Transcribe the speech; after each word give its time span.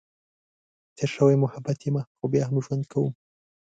تېر 0.95 1.09
شوی 1.15 1.35
محبت 1.43 1.77
یمه، 1.87 2.03
خو 2.17 2.25
بیا 2.31 2.43
هم 2.47 2.55
ژوند 2.65 2.83
کؤم. 2.91 3.13